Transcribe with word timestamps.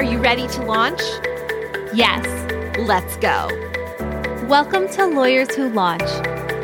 Are 0.00 0.12
you 0.12 0.18
ready 0.18 0.48
to 0.48 0.62
launch? 0.62 1.02
Yes, 1.92 2.24
let's 2.78 3.18
go. 3.18 3.48
Welcome 4.48 4.88
to 4.92 5.04
Lawyers 5.04 5.54
Who 5.54 5.68
Launch, 5.68 6.08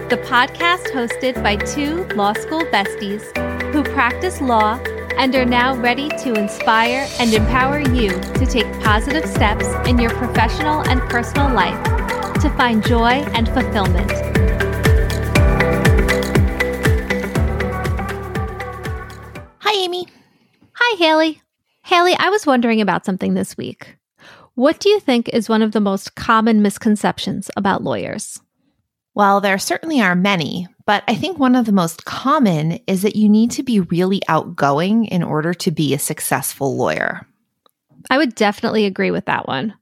the 0.09 0.17
podcast 0.25 0.87
hosted 0.87 1.43
by 1.43 1.57
two 1.57 2.05
law 2.17 2.33
school 2.33 2.63
besties 2.73 3.21
who 3.75 3.83
practice 3.83 4.41
law 4.41 4.81
and 5.19 5.35
are 5.37 5.45
now 5.45 5.77
ready 5.77 6.09
to 6.09 6.33
inspire 6.33 7.07
and 7.21 7.35
empower 7.35 7.81
you 7.81 8.09
to 8.09 8.47
take 8.47 8.65
positive 8.81 9.29
steps 9.29 9.67
in 9.87 9.99
your 9.99 10.13
professional 10.13 10.81
and 10.89 11.03
personal 11.03 11.53
life 11.53 11.85
to 12.41 12.49
find 12.57 12.83
joy 12.87 13.23
and 13.35 13.51
fulfillment. 13.51 14.13
Hi, 19.59 19.75
Amy. 19.75 20.07
Hi, 20.73 20.97
Haley. 20.97 21.43
Haley, 21.87 22.17
I 22.19 22.31
was 22.31 22.45
wondering 22.45 22.81
about 22.81 23.05
something 23.05 23.35
this 23.35 23.57
week. 23.57 23.97
What 24.57 24.81
do 24.81 24.89
you 24.89 24.99
think 24.99 25.29
is 25.29 25.49
one 25.49 25.63
of 25.63 25.71
the 25.71 25.81
most 25.81 26.17
common 26.17 26.61
misconceptions 26.61 27.49
about 27.57 27.85
lawyers? 27.85 28.41
Well, 29.15 29.41
there 29.41 29.57
certainly 29.57 30.01
are 30.01 30.17
many, 30.17 30.67
but 30.85 31.05
I 31.07 31.15
think 31.15 31.39
one 31.39 31.55
of 31.55 31.65
the 31.65 31.71
most 31.71 32.05
common 32.05 32.81
is 32.89 33.03
that 33.03 33.15
you 33.15 33.29
need 33.29 33.53
to 33.53 33.63
be 33.63 33.79
really 33.79 34.21
outgoing 34.27 35.05
in 35.05 35.23
order 35.23 35.55
to 35.55 35.71
be 35.71 35.95
a 35.95 35.99
successful 36.01 36.77
lawyer. 36.77 37.25
I 38.11 38.19
would 38.19 38.35
definitely 38.35 38.85
agree 38.85 39.13
with 39.13 39.27
that 39.27 39.47
one. 39.47 39.73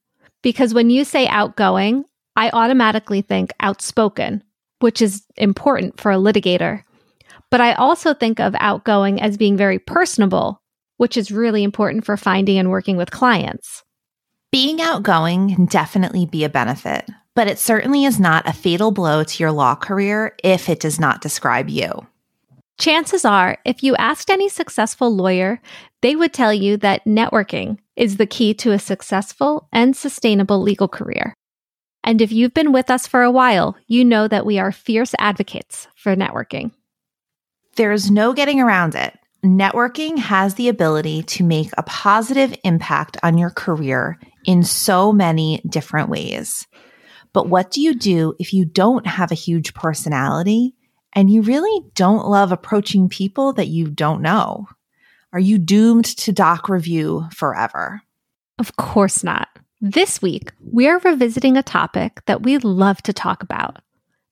Because 0.43 0.75
when 0.75 0.91
you 0.91 1.05
say 1.07 1.27
outgoing, 1.29 2.05
I 2.37 2.51
automatically 2.51 3.23
think 3.23 3.51
outspoken, 3.61 4.45
which 4.81 5.01
is 5.01 5.25
important 5.39 5.99
for 5.99 6.13
a 6.13 6.17
litigator. 6.17 6.83
But 7.51 7.63
I 7.63 7.73
also 7.73 8.13
think 8.13 8.41
of 8.41 8.55
outgoing 8.61 9.23
as 9.23 9.39
being 9.39 9.57
very 9.57 9.79
personable, 9.79 10.61
which 10.97 11.17
is 11.17 11.31
really 11.31 11.63
important 11.63 12.05
for 12.05 12.17
finding 12.17 12.59
and 12.59 12.71
working 12.71 12.97
with 12.97 13.11
clients. 13.11 13.83
Being 14.51 14.81
outgoing 14.81 15.55
can 15.55 15.67
definitely 15.67 16.27
be 16.27 16.45
a 16.45 16.49
benefit, 16.49 17.11
but 17.35 17.49
it 17.49 17.59
certainly 17.59 18.05
is 18.05 18.21
not 18.21 18.49
a 18.49 18.53
fatal 18.53 18.93
blow 18.93 19.25
to 19.25 19.43
your 19.43 19.51
law 19.51 19.75
career 19.75 20.37
if 20.45 20.69
it 20.69 20.81
does 20.81 21.01
not 21.01 21.21
describe 21.21 21.69
you. 21.69 22.07
Chances 22.79 23.25
are, 23.25 23.59
if 23.65 23.83
you 23.83 23.95
asked 23.97 24.31
any 24.31 24.49
successful 24.49 25.15
lawyer, 25.15 25.61
they 26.03 26.17
would 26.17 26.33
tell 26.33 26.53
you 26.53 26.77
that 26.79 27.05
networking 27.05 27.79
is 27.97 28.17
the 28.17 28.27
key 28.27 28.53
to 28.55 28.73
a 28.73 28.79
successful 28.79 29.69
and 29.73 29.97
sustainable 29.97 30.61
legal 30.61 30.89
career. 30.89 31.35
And 32.03 32.21
if 32.21 32.33
you've 32.33 32.53
been 32.53 32.73
with 32.73 32.91
us 32.91 33.07
for 33.07 33.23
a 33.23 33.31
while, 33.31 33.77
you 33.87 34.05
know 34.05 34.29
that 34.29 34.45
we 34.45 34.59
are 34.59 34.73
fierce 34.73 35.15
advocates 35.19 35.89
for 35.97 36.15
networking. 36.15 36.73
There's 37.77 38.11
no 38.11 38.33
getting 38.33 38.61
around 38.61 38.95
it. 38.95 39.19
Networking 39.45 40.17
has 40.17 40.55
the 40.55 40.71
ability 40.71 41.23
to 41.25 41.45
make 41.45 41.69
a 41.77 41.83
positive 41.83 42.57
impact 42.65 43.19
on 43.23 43.37
your 43.37 43.51
career 43.51 44.19
in 44.47 44.63
so 44.63 45.13
many 45.13 45.61
different 45.69 46.09
ways. 46.09 46.67
But 47.35 47.51
what 47.51 47.71
do 47.71 47.83
you 47.83 47.95
do 47.95 48.35
if 48.39 48.55
you 48.55 48.65
don't 48.65 49.07
have 49.07 49.31
a 49.31 49.37
huge 49.37 49.75
personality 49.75 50.75
and 51.13 51.31
you 51.31 51.43
really 51.43 51.87
don't 51.95 52.27
love 52.27 52.53
approaching 52.53 53.11
people 53.11 53.53
that 53.53 53.69
you 53.69 53.91
don't 53.91 54.23
know? 54.23 54.67
Are 55.31 55.39
you 55.39 55.59
doomed 55.59 56.07
to 56.07 56.33
doc 56.33 56.71
review 56.71 57.27
forever? 57.31 58.01
Of 58.59 58.77
course 58.77 59.23
not. 59.23 59.49
This 59.79 60.23
week, 60.23 60.53
we 60.73 60.89
are 60.89 61.01
revisiting 61.01 61.59
a 61.59 61.63
topic 61.63 62.23
that 62.25 62.43
we 62.43 62.57
love 62.57 63.03
to 63.03 63.13
talk 63.13 63.43
about. 63.43 63.83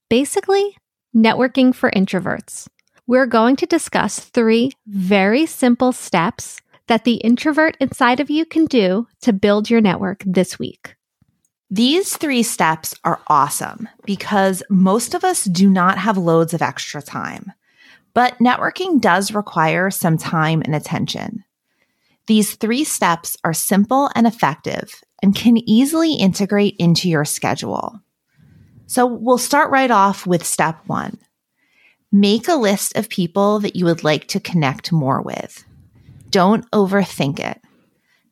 Basically, 0.08 0.74
networking 1.14 1.74
for 1.74 1.90
introverts 1.90 2.66
we're 3.12 3.26
going 3.26 3.56
to 3.56 3.66
discuss 3.66 4.20
three 4.20 4.72
very 4.86 5.44
simple 5.44 5.92
steps 5.92 6.62
that 6.86 7.04
the 7.04 7.16
introvert 7.16 7.76
inside 7.78 8.20
of 8.20 8.30
you 8.30 8.46
can 8.46 8.64
do 8.64 9.06
to 9.20 9.34
build 9.34 9.68
your 9.68 9.82
network 9.82 10.22
this 10.24 10.58
week. 10.58 10.96
These 11.68 12.16
three 12.16 12.42
steps 12.42 12.94
are 13.04 13.20
awesome 13.26 13.86
because 14.06 14.62
most 14.70 15.12
of 15.12 15.24
us 15.24 15.44
do 15.44 15.68
not 15.68 15.98
have 15.98 16.16
loads 16.16 16.54
of 16.54 16.62
extra 16.62 17.02
time. 17.02 17.52
But 18.14 18.38
networking 18.38 18.98
does 18.98 19.34
require 19.34 19.90
some 19.90 20.16
time 20.16 20.62
and 20.64 20.74
attention. 20.74 21.44
These 22.28 22.54
three 22.54 22.82
steps 22.82 23.36
are 23.44 23.52
simple 23.52 24.08
and 24.14 24.26
effective 24.26 25.02
and 25.22 25.36
can 25.36 25.58
easily 25.68 26.14
integrate 26.14 26.76
into 26.78 27.10
your 27.10 27.26
schedule. 27.26 28.00
So 28.86 29.04
we'll 29.04 29.36
start 29.36 29.70
right 29.70 29.90
off 29.90 30.26
with 30.26 30.46
step 30.46 30.78
one 30.86 31.18
Make 32.14 32.46
a 32.46 32.56
list 32.56 32.94
of 32.94 33.08
people 33.08 33.60
that 33.60 33.74
you 33.74 33.86
would 33.86 34.04
like 34.04 34.28
to 34.28 34.40
connect 34.40 34.92
more 34.92 35.22
with. 35.22 35.64
Don't 36.28 36.70
overthink 36.70 37.40
it. 37.40 37.58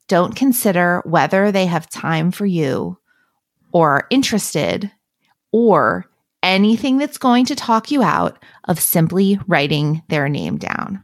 Don't 0.06 0.36
consider 0.36 1.00
whether 1.06 1.50
they 1.50 1.64
have 1.64 1.88
time 1.88 2.30
for 2.30 2.44
you 2.44 2.98
or 3.72 3.90
are 3.90 4.06
interested 4.10 4.90
or 5.50 6.04
anything 6.42 6.98
that's 6.98 7.16
going 7.16 7.46
to 7.46 7.54
talk 7.54 7.90
you 7.90 8.02
out 8.02 8.38
of 8.64 8.78
simply 8.78 9.38
writing 9.46 10.02
their 10.08 10.28
name 10.28 10.58
down. 10.58 11.02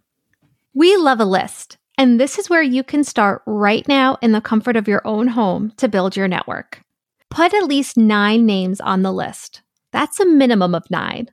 We 0.74 0.96
love 0.98 1.20
a 1.20 1.24
list, 1.24 1.78
and 1.96 2.20
this 2.20 2.38
is 2.38 2.50
where 2.50 2.62
you 2.62 2.82
can 2.82 3.04
start 3.04 3.40
right 3.46 3.88
now 3.88 4.18
in 4.20 4.32
the 4.32 4.42
comfort 4.42 4.76
of 4.76 4.86
your 4.86 5.00
own 5.06 5.28
home 5.28 5.72
to 5.78 5.88
build 5.88 6.14
your 6.14 6.28
network. 6.28 6.82
Put 7.30 7.54
at 7.54 7.64
least 7.64 7.96
nine 7.96 8.44
names 8.44 8.82
on 8.82 9.00
the 9.00 9.12
list. 9.12 9.62
That's 9.92 10.20
a 10.20 10.26
minimum 10.26 10.74
of 10.74 10.90
nine 10.90 11.30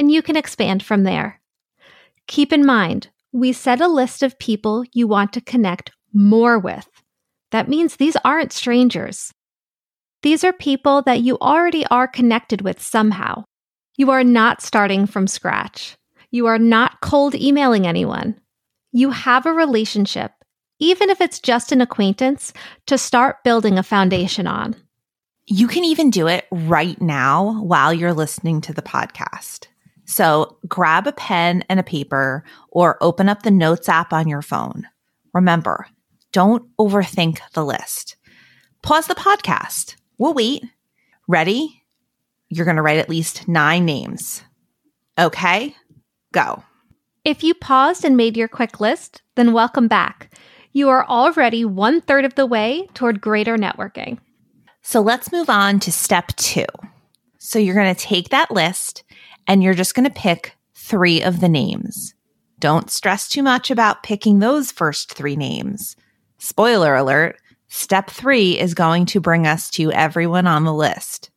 and 0.00 0.10
you 0.10 0.22
can 0.22 0.34
expand 0.34 0.82
from 0.82 1.04
there. 1.04 1.42
Keep 2.26 2.54
in 2.54 2.64
mind, 2.64 3.08
we 3.32 3.52
set 3.52 3.82
a 3.82 3.86
list 3.86 4.22
of 4.22 4.38
people 4.38 4.82
you 4.94 5.06
want 5.06 5.30
to 5.34 5.42
connect 5.42 5.90
more 6.14 6.58
with. 6.58 6.88
That 7.50 7.68
means 7.68 7.96
these 7.96 8.16
aren't 8.24 8.50
strangers. 8.50 9.30
These 10.22 10.42
are 10.42 10.54
people 10.54 11.02
that 11.02 11.20
you 11.20 11.36
already 11.38 11.84
are 11.88 12.08
connected 12.08 12.62
with 12.62 12.82
somehow. 12.82 13.44
You 13.98 14.10
are 14.10 14.24
not 14.24 14.62
starting 14.62 15.06
from 15.06 15.26
scratch. 15.26 15.98
You 16.30 16.46
are 16.46 16.58
not 16.58 17.02
cold 17.02 17.34
emailing 17.34 17.86
anyone. 17.86 18.40
You 18.92 19.10
have 19.10 19.44
a 19.44 19.52
relationship, 19.52 20.32
even 20.78 21.10
if 21.10 21.20
it's 21.20 21.40
just 21.40 21.72
an 21.72 21.82
acquaintance, 21.82 22.54
to 22.86 22.96
start 22.96 23.44
building 23.44 23.76
a 23.76 23.82
foundation 23.82 24.46
on. 24.46 24.76
You 25.46 25.68
can 25.68 25.84
even 25.84 26.08
do 26.08 26.26
it 26.26 26.46
right 26.50 26.98
now 27.02 27.60
while 27.60 27.92
you're 27.92 28.14
listening 28.14 28.62
to 28.62 28.72
the 28.72 28.82
podcast. 28.82 29.66
So 30.10 30.56
grab 30.66 31.06
a 31.06 31.12
pen 31.12 31.62
and 31.68 31.78
a 31.78 31.84
paper 31.84 32.42
or 32.70 32.98
open 33.00 33.28
up 33.28 33.44
the 33.44 33.50
notes 33.52 33.88
app 33.88 34.12
on 34.12 34.26
your 34.26 34.42
phone. 34.42 34.88
Remember, 35.32 35.86
don't 36.32 36.68
overthink 36.78 37.38
the 37.54 37.64
list. 37.64 38.16
Pause 38.82 39.06
the 39.06 39.14
podcast. 39.14 39.94
We'll 40.18 40.34
wait. 40.34 40.64
Ready? 41.28 41.84
You're 42.48 42.64
going 42.64 42.76
to 42.76 42.82
write 42.82 42.98
at 42.98 43.08
least 43.08 43.46
nine 43.46 43.84
names. 43.84 44.42
Okay, 45.16 45.76
go. 46.32 46.64
If 47.24 47.44
you 47.44 47.54
paused 47.54 48.04
and 48.04 48.16
made 48.16 48.36
your 48.36 48.48
quick 48.48 48.80
list, 48.80 49.22
then 49.36 49.52
welcome 49.52 49.86
back. 49.86 50.34
You 50.72 50.88
are 50.88 51.06
already 51.06 51.64
one 51.64 52.00
third 52.00 52.24
of 52.24 52.34
the 52.34 52.46
way 52.46 52.88
toward 52.94 53.20
greater 53.20 53.56
networking. 53.56 54.18
So 54.82 55.00
let's 55.02 55.30
move 55.30 55.48
on 55.48 55.78
to 55.80 55.92
step 55.92 56.34
two. 56.34 56.66
So 57.38 57.60
you're 57.60 57.76
going 57.76 57.94
to 57.94 58.00
take 58.00 58.30
that 58.30 58.50
list 58.50 59.04
and 59.50 59.64
you're 59.64 59.74
just 59.74 59.96
going 59.96 60.06
to 60.06 60.14
pick 60.14 60.56
three 60.76 61.20
of 61.20 61.40
the 61.40 61.48
names. 61.48 62.14
Don't 62.60 62.88
stress 62.88 63.28
too 63.28 63.42
much 63.42 63.68
about 63.68 64.04
picking 64.04 64.38
those 64.38 64.70
first 64.70 65.12
three 65.12 65.34
names. 65.34 65.96
Spoiler 66.38 66.94
alert, 66.94 67.36
step 67.66 68.10
three 68.10 68.56
is 68.56 68.74
going 68.74 69.06
to 69.06 69.18
bring 69.18 69.48
us 69.48 69.68
to 69.70 69.90
everyone 69.90 70.46
on 70.46 70.62
the 70.62 70.72
list. 70.72 71.30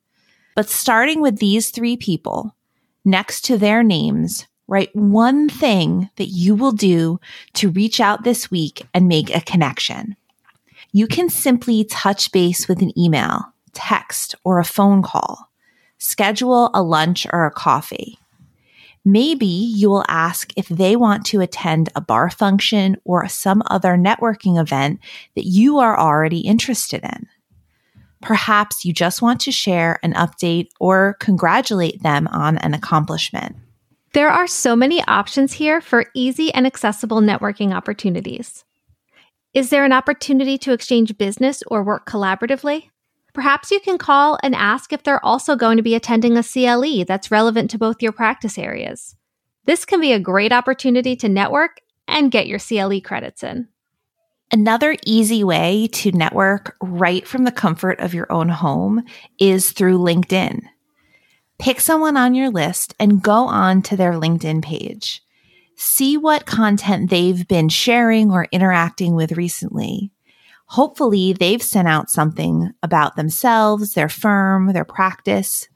But 0.56 0.70
starting 0.70 1.22
with 1.22 1.40
these 1.40 1.72
three 1.72 1.98
people, 1.98 2.56
next 3.04 3.46
to 3.46 3.58
their 3.58 3.82
names, 3.82 4.46
write 4.68 4.96
one 4.96 5.50
thing 5.50 6.12
that 6.18 6.28
you 6.28 6.54
will 6.54 6.72
do 6.72 7.20
to 7.54 7.72
reach 7.72 8.00
out 8.00 8.24
this 8.24 8.52
week 8.52 8.86
and 8.94 9.08
make 9.08 9.36
a 9.36 9.42
connection. 9.42 10.16
You 10.92 11.08
can 11.08 11.30
simply 11.30 11.84
touch 11.84 12.32
base 12.32 12.68
with 12.68 12.84
an 12.84 12.96
email, 12.96 13.42
text, 13.74 14.36
or 14.44 14.60
a 14.60 14.64
phone 14.64 15.02
call 15.02 15.50
schedule 16.04 16.70
a 16.74 16.84
lunch 16.84 17.26
or 17.32 17.46
a 17.46 17.52
coffee. 17.52 18.20
Maybe 19.06 19.46
you 19.46 19.90
will 19.90 20.06
ask 20.08 20.54
if 20.56 20.68
they 20.68 20.96
want 20.96 21.26
to 21.28 21.42
attend 21.42 21.90
a 21.96 22.02
bar 22.02 22.30
function 22.30 22.98
or 23.04 23.28
some 23.28 23.64
other 23.68 23.96
networking 23.96 24.60
event 24.60 25.00
that 25.36 25.46
you 25.46 25.80
are 25.80 26.00
already 26.00 26.40
interested 26.40 27.04
in. 27.04 27.28
Perhaps 28.22 28.86
you 28.86 28.94
just 28.94 29.22
want 29.22 29.42
to 29.42 29.52
share 29.52 30.00
an 30.04 30.14
update 30.14 30.70
or 30.80 31.18
congratulate 31.20 32.02
them 32.02 32.28
on 32.30 32.58
an 32.60 32.74
accomplishment. 32.74 33.56
There 34.14 34.30
are 34.30 34.48
so 34.48 34.76
many 34.76 35.04
options 35.06 35.54
here 35.54 35.82
for 35.82 36.06
easy 36.14 36.54
and 36.54 36.66
accessible 36.66 37.20
networking 37.20 37.74
opportunities. 37.74 38.64
Is 39.54 39.70
there 39.70 39.84
an 39.84 39.92
opportunity 39.92 40.58
to 40.60 40.72
exchange 40.72 41.18
business 41.18 41.62
or 41.68 41.84
work 41.84 42.06
collaboratively? 42.08 42.90
Perhaps 43.34 43.72
you 43.72 43.80
can 43.80 43.98
call 43.98 44.38
and 44.44 44.54
ask 44.54 44.94
if 44.94 45.04
they're 45.04 45.26
also 45.26 45.56
going 45.56 45.78
to 45.78 45.84
be 45.84 45.96
attending 45.96 46.38
a 46.38 46.44
CLE 46.44 47.04
that's 47.06 47.32
relevant 47.32 47.72
to 47.72 47.80
both 47.80 48.02
your 48.02 48.12
practice 48.12 48.58
areas. 48.58 49.16
This 49.66 49.86
can 49.86 50.00
be 50.00 50.14
a 50.14 50.20
great 50.20 50.52
opportunity 50.52 51.16
to 51.18 51.30
network 51.30 51.82
and 52.08 52.32
get 52.32 52.48
your 52.48 52.60
CLE 52.60 53.02
credits 53.02 53.44
in. 53.44 53.70
Another 54.52 54.96
easy 55.04 55.44
way 55.44 55.88
to 55.94 56.12
network 56.12 56.76
right 56.80 57.28
from 57.28 57.44
the 57.44 57.52
comfort 57.52 58.00
of 58.00 58.14
your 58.14 58.32
own 58.32 58.50
home 58.50 59.04
is 59.40 59.72
through 59.72 59.98
LinkedIn. 59.98 60.62
Pick 61.58 61.80
someone 61.80 62.18
on 62.18 62.36
your 62.36 62.52
list 62.52 62.94
and 63.00 63.24
go 63.24 63.48
on 63.48 63.82
to 63.84 63.98
their 63.98 64.14
LinkedIn 64.14 64.64
page. 64.64 65.24
See 65.76 66.18
what 66.18 66.46
content 66.46 67.10
they've 67.10 67.48
been 67.48 67.70
sharing 67.70 68.32
or 68.32 68.48
interacting 68.52 69.16
with 69.16 69.32
recently. 69.32 70.12
Hopefully, 70.74 71.34
they've 71.34 71.62
sent 71.62 71.88
out 71.88 72.10
something 72.10 72.72
about 72.82 73.16
themselves, 73.16 73.94
their 73.94 74.10
firm, 74.10 74.74
their 74.74 74.84
practice, 74.84 75.70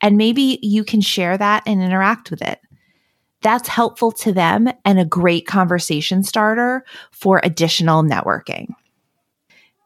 and 0.00 0.16
maybe 0.16 0.60
you 0.62 0.84
can 0.84 1.00
share 1.00 1.36
that 1.36 1.64
and 1.66 1.82
interact 1.82 2.30
with 2.30 2.40
it. 2.40 2.60
That's 3.42 3.66
helpful 3.66 4.12
to 4.12 4.32
them 4.32 4.68
and 4.84 5.00
a 5.00 5.04
great 5.04 5.44
conversation 5.44 6.22
starter 6.22 6.84
for 7.10 7.40
additional 7.42 8.04
networking. 8.04 8.68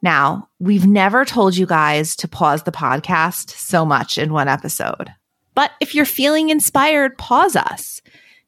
Now, 0.02 0.50
we've 0.58 0.86
never 0.86 1.24
told 1.24 1.56
you 1.56 1.64
guys 1.64 2.14
to 2.16 2.28
pause 2.28 2.64
the 2.64 2.70
podcast 2.70 3.48
so 3.52 3.86
much 3.86 4.18
in 4.18 4.34
one 4.34 4.48
episode. 4.48 5.08
But 5.54 5.70
if 5.80 5.94
you're 5.94 6.04
feeling 6.04 6.50
inspired, 6.50 7.16
pause 7.16 7.56
us. 7.56 8.02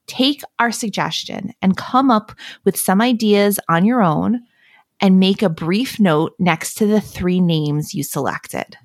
Take 0.06 0.42
our 0.58 0.70
suggestion 0.70 1.54
and 1.62 1.78
come 1.78 2.10
up 2.10 2.32
with 2.66 2.76
some 2.76 3.00
ideas 3.00 3.58
on 3.70 3.86
your 3.86 4.02
own 4.02 4.42
and 5.00 5.20
make 5.20 5.42
a 5.42 5.48
brief 5.48 5.98
note 5.98 6.34
next 6.38 6.74
to 6.74 6.86
the 6.86 7.00
three 7.00 7.40
names 7.40 7.94
you 7.94 8.02
selected. 8.02 8.76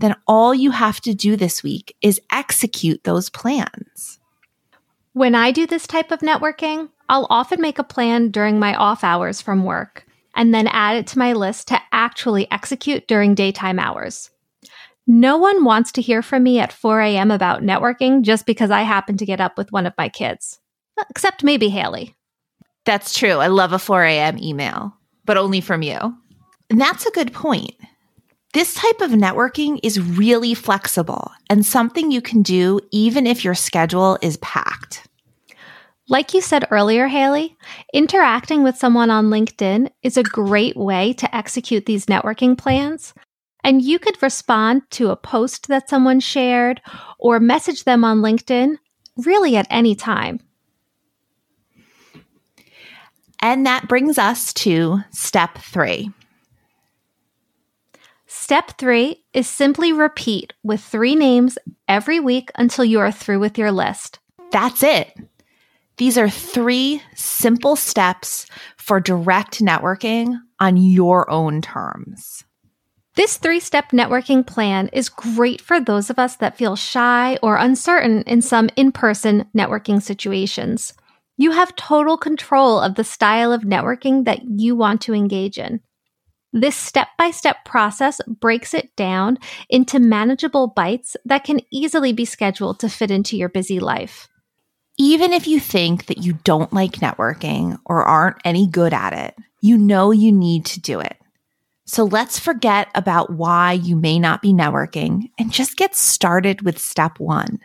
Then 0.00 0.16
all 0.26 0.54
you 0.54 0.72
have 0.72 1.00
to 1.02 1.14
do 1.14 1.36
this 1.36 1.62
week 1.62 1.94
is 2.02 2.20
execute 2.32 3.04
those 3.04 3.30
plans. 3.30 4.18
When 5.12 5.34
I 5.34 5.52
do 5.52 5.66
this 5.66 5.86
type 5.86 6.10
of 6.10 6.20
networking, 6.20 6.88
I'll 7.08 7.26
often 7.30 7.60
make 7.60 7.78
a 7.78 7.84
plan 7.84 8.30
during 8.30 8.58
my 8.58 8.74
off 8.74 9.04
hours 9.04 9.40
from 9.40 9.64
work 9.64 10.06
and 10.34 10.54
then 10.54 10.66
add 10.66 10.96
it 10.96 11.06
to 11.08 11.18
my 11.18 11.34
list 11.34 11.68
to 11.68 11.80
actually 11.92 12.50
execute 12.50 13.06
during 13.06 13.34
daytime 13.34 13.78
hours. 13.78 14.30
No 15.06 15.36
one 15.36 15.64
wants 15.64 15.92
to 15.92 16.02
hear 16.02 16.22
from 16.22 16.42
me 16.42 16.58
at 16.58 16.72
4 16.72 17.00
a.m. 17.00 17.30
about 17.30 17.62
networking 17.62 18.22
just 18.22 18.46
because 18.46 18.70
I 18.70 18.82
happen 18.82 19.16
to 19.18 19.26
get 19.26 19.40
up 19.40 19.58
with 19.58 19.72
one 19.72 19.86
of 19.86 19.94
my 19.98 20.08
kids, 20.08 20.60
except 21.10 21.44
maybe 21.44 21.68
Haley. 21.68 22.14
That's 22.84 23.16
true. 23.16 23.36
I 23.36 23.48
love 23.48 23.72
a 23.72 23.78
4 23.78 24.04
a.m. 24.04 24.38
email, 24.38 24.96
but 25.24 25.36
only 25.36 25.60
from 25.60 25.82
you. 25.82 25.98
And 26.70 26.80
that's 26.80 27.06
a 27.06 27.12
good 27.12 27.32
point. 27.32 27.74
This 28.54 28.74
type 28.74 29.00
of 29.00 29.12
networking 29.12 29.80
is 29.82 30.00
really 30.00 30.52
flexible 30.54 31.30
and 31.48 31.64
something 31.64 32.10
you 32.10 32.20
can 32.20 32.42
do 32.42 32.80
even 32.90 33.26
if 33.26 33.44
your 33.44 33.54
schedule 33.54 34.18
is 34.20 34.36
packed. 34.38 35.08
Like 36.08 36.34
you 36.34 36.42
said 36.42 36.66
earlier, 36.70 37.06
Haley, 37.06 37.56
interacting 37.94 38.62
with 38.62 38.76
someone 38.76 39.08
on 39.08 39.30
LinkedIn 39.30 39.90
is 40.02 40.18
a 40.18 40.22
great 40.22 40.76
way 40.76 41.14
to 41.14 41.34
execute 41.34 41.86
these 41.86 42.06
networking 42.06 42.58
plans. 42.58 43.14
And 43.64 43.80
you 43.80 43.98
could 43.98 44.22
respond 44.22 44.82
to 44.90 45.10
a 45.10 45.16
post 45.16 45.68
that 45.68 45.88
someone 45.88 46.20
shared 46.20 46.82
or 47.18 47.40
message 47.40 47.84
them 47.84 48.04
on 48.04 48.20
LinkedIn 48.20 48.76
really 49.16 49.56
at 49.56 49.66
any 49.70 49.94
time. 49.94 50.40
And 53.42 53.66
that 53.66 53.88
brings 53.88 54.18
us 54.18 54.54
to 54.54 55.00
step 55.10 55.58
three. 55.58 56.12
Step 58.26 58.78
three 58.78 59.24
is 59.34 59.48
simply 59.48 59.92
repeat 59.92 60.54
with 60.62 60.80
three 60.80 61.14
names 61.14 61.58
every 61.88 62.20
week 62.20 62.50
until 62.54 62.84
you 62.84 63.00
are 63.00 63.12
through 63.12 63.40
with 63.40 63.58
your 63.58 63.72
list. 63.72 64.20
That's 64.52 64.82
it. 64.82 65.14
These 65.96 66.16
are 66.16 66.30
three 66.30 67.02
simple 67.14 67.76
steps 67.76 68.46
for 68.76 69.00
direct 69.00 69.60
networking 69.60 70.38
on 70.58 70.76
your 70.76 71.28
own 71.30 71.60
terms. 71.60 72.44
This 73.14 73.36
three 73.36 73.60
step 73.60 73.90
networking 73.90 74.46
plan 74.46 74.88
is 74.88 75.10
great 75.10 75.60
for 75.60 75.78
those 75.78 76.08
of 76.08 76.18
us 76.18 76.36
that 76.36 76.56
feel 76.56 76.76
shy 76.76 77.38
or 77.42 77.56
uncertain 77.56 78.22
in 78.22 78.40
some 78.40 78.70
in 78.76 78.92
person 78.92 79.44
networking 79.54 80.00
situations. 80.00 80.94
You 81.36 81.52
have 81.52 81.74
total 81.76 82.16
control 82.16 82.78
of 82.80 82.94
the 82.94 83.04
style 83.04 83.52
of 83.52 83.62
networking 83.62 84.24
that 84.26 84.42
you 84.44 84.76
want 84.76 85.00
to 85.02 85.14
engage 85.14 85.58
in. 85.58 85.80
This 86.52 86.76
step 86.76 87.08
by 87.16 87.30
step 87.30 87.64
process 87.64 88.20
breaks 88.26 88.74
it 88.74 88.94
down 88.94 89.38
into 89.70 89.98
manageable 89.98 90.68
bites 90.68 91.16
that 91.24 91.44
can 91.44 91.60
easily 91.70 92.12
be 92.12 92.26
scheduled 92.26 92.80
to 92.80 92.90
fit 92.90 93.10
into 93.10 93.38
your 93.38 93.48
busy 93.48 93.80
life. 93.80 94.28
Even 94.98 95.32
if 95.32 95.46
you 95.46 95.58
think 95.58 96.06
that 96.06 96.18
you 96.18 96.34
don't 96.44 96.72
like 96.72 96.92
networking 96.92 97.78
or 97.86 98.02
aren't 98.02 98.36
any 98.44 98.66
good 98.66 98.92
at 98.92 99.14
it, 99.14 99.34
you 99.62 99.78
know 99.78 100.10
you 100.10 100.30
need 100.30 100.66
to 100.66 100.80
do 100.80 101.00
it. 101.00 101.16
So 101.86 102.04
let's 102.04 102.38
forget 102.38 102.88
about 102.94 103.32
why 103.32 103.72
you 103.72 103.96
may 103.96 104.18
not 104.18 104.42
be 104.42 104.52
networking 104.52 105.30
and 105.38 105.50
just 105.50 105.76
get 105.76 105.94
started 105.94 106.60
with 106.62 106.78
step 106.78 107.18
one. 107.18 107.60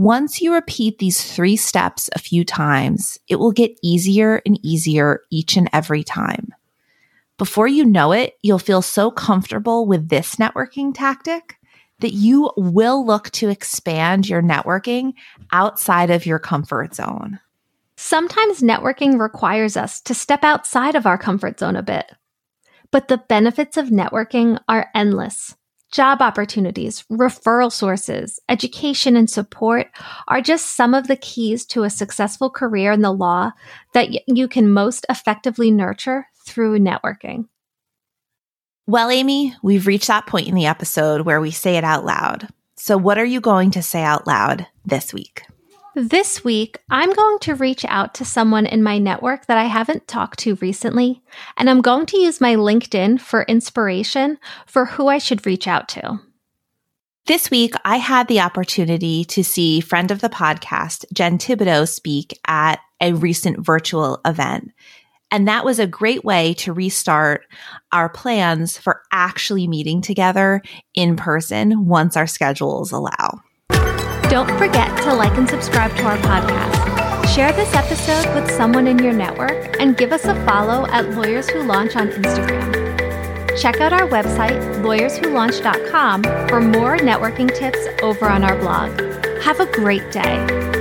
Once 0.00 0.40
you 0.40 0.54
repeat 0.54 0.98
these 0.98 1.22
three 1.30 1.56
steps 1.56 2.08
a 2.14 2.18
few 2.18 2.42
times, 2.42 3.18
it 3.28 3.36
will 3.36 3.52
get 3.52 3.78
easier 3.82 4.40
and 4.46 4.58
easier 4.64 5.20
each 5.30 5.58
and 5.58 5.68
every 5.74 6.02
time. 6.02 6.54
Before 7.36 7.68
you 7.68 7.84
know 7.84 8.10
it, 8.10 8.38
you'll 8.40 8.58
feel 8.58 8.80
so 8.80 9.10
comfortable 9.10 9.84
with 9.84 10.08
this 10.08 10.36
networking 10.36 10.94
tactic 10.94 11.58
that 11.98 12.14
you 12.14 12.50
will 12.56 13.04
look 13.04 13.28
to 13.32 13.50
expand 13.50 14.26
your 14.26 14.40
networking 14.40 15.12
outside 15.52 16.08
of 16.08 16.24
your 16.24 16.38
comfort 16.38 16.94
zone. 16.94 17.38
Sometimes 17.98 18.62
networking 18.62 19.20
requires 19.20 19.76
us 19.76 20.00
to 20.00 20.14
step 20.14 20.42
outside 20.42 20.94
of 20.94 21.04
our 21.04 21.18
comfort 21.18 21.60
zone 21.60 21.76
a 21.76 21.82
bit. 21.82 22.10
But 22.90 23.08
the 23.08 23.18
benefits 23.18 23.76
of 23.76 23.88
networking 23.88 24.58
are 24.66 24.88
endless. 24.94 25.56
Job 25.90 26.22
opportunities, 26.22 27.04
referral 27.10 27.72
sources, 27.72 28.38
education, 28.48 29.16
and 29.16 29.28
support 29.28 29.88
are 30.28 30.40
just 30.40 30.76
some 30.76 30.94
of 30.94 31.08
the 31.08 31.16
keys 31.16 31.66
to 31.66 31.82
a 31.82 31.90
successful 31.90 32.48
career 32.48 32.92
in 32.92 33.02
the 33.02 33.12
law 33.12 33.50
that 33.92 34.10
y- 34.10 34.20
you 34.28 34.46
can 34.46 34.72
most 34.72 35.04
effectively 35.08 35.70
nurture 35.70 36.28
through 36.46 36.78
networking. 36.78 37.48
Well, 38.86 39.10
Amy, 39.10 39.54
we've 39.62 39.86
reached 39.86 40.06
that 40.06 40.26
point 40.26 40.46
in 40.46 40.54
the 40.54 40.66
episode 40.66 41.22
where 41.22 41.40
we 41.40 41.50
say 41.50 41.76
it 41.76 41.84
out 41.84 42.04
loud. 42.04 42.48
So, 42.76 42.96
what 42.96 43.18
are 43.18 43.24
you 43.24 43.40
going 43.40 43.72
to 43.72 43.82
say 43.82 44.02
out 44.02 44.28
loud 44.28 44.66
this 44.84 45.12
week? 45.12 45.42
This 45.96 46.44
week, 46.44 46.78
I'm 46.88 47.12
going 47.12 47.40
to 47.40 47.56
reach 47.56 47.84
out 47.86 48.14
to 48.14 48.24
someone 48.24 48.64
in 48.64 48.80
my 48.80 48.98
network 48.98 49.46
that 49.46 49.58
I 49.58 49.64
haven't 49.64 50.06
talked 50.06 50.38
to 50.40 50.54
recently, 50.56 51.20
and 51.56 51.68
I'm 51.68 51.80
going 51.80 52.06
to 52.06 52.16
use 52.16 52.40
my 52.40 52.54
LinkedIn 52.54 53.20
for 53.20 53.42
inspiration 53.42 54.38
for 54.66 54.84
who 54.84 55.08
I 55.08 55.18
should 55.18 55.44
reach 55.44 55.66
out 55.66 55.88
to. 55.88 56.20
This 57.26 57.50
week, 57.50 57.74
I 57.84 57.96
had 57.96 58.28
the 58.28 58.40
opportunity 58.40 59.24
to 59.26 59.42
see 59.42 59.80
friend 59.80 60.12
of 60.12 60.20
the 60.20 60.28
podcast, 60.28 61.06
Jen 61.12 61.38
Thibodeau, 61.38 61.88
speak 61.88 62.38
at 62.46 62.78
a 63.00 63.12
recent 63.12 63.58
virtual 63.58 64.20
event. 64.24 64.70
And 65.32 65.48
that 65.48 65.64
was 65.64 65.80
a 65.80 65.88
great 65.88 66.24
way 66.24 66.54
to 66.54 66.72
restart 66.72 67.46
our 67.90 68.08
plans 68.08 68.78
for 68.78 69.02
actually 69.10 69.66
meeting 69.66 70.02
together 70.02 70.62
in 70.94 71.16
person 71.16 71.86
once 71.86 72.16
our 72.16 72.28
schedules 72.28 72.92
allow. 72.92 73.40
Don't 74.30 74.48
forget 74.58 74.96
to 75.02 75.12
like 75.12 75.36
and 75.36 75.48
subscribe 75.48 75.90
to 75.96 76.04
our 76.04 76.16
podcast. 76.18 77.34
Share 77.34 77.52
this 77.52 77.74
episode 77.74 78.32
with 78.32 78.48
someone 78.48 78.86
in 78.86 79.00
your 79.00 79.12
network 79.12 79.80
and 79.80 79.96
give 79.96 80.12
us 80.12 80.24
a 80.24 80.36
follow 80.46 80.86
at 80.86 81.10
Lawyers 81.10 81.50
Who 81.50 81.64
Launch 81.64 81.96
on 81.96 82.10
Instagram. 82.10 83.60
Check 83.60 83.80
out 83.80 83.92
our 83.92 84.06
website, 84.06 84.56
lawyerswholaunch.com, 84.84 86.22
for 86.48 86.60
more 86.60 86.96
networking 86.96 87.52
tips 87.52 87.84
over 88.04 88.28
on 88.28 88.44
our 88.44 88.56
blog. 88.56 89.00
Have 89.42 89.58
a 89.58 89.66
great 89.66 90.12
day. 90.12 90.79